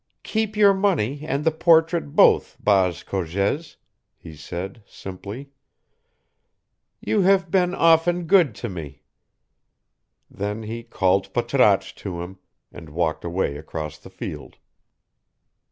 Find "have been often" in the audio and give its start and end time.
7.21-8.23